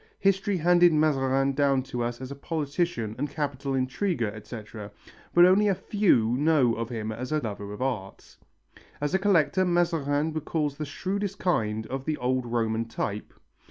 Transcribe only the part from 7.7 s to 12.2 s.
of art. As a collector Mazarin recalls the shrewdest kind of the